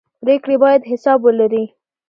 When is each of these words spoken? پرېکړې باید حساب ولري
پرېکړې 0.21 0.55
باید 0.63 0.87
حساب 0.91 1.19
ولري 1.23 1.65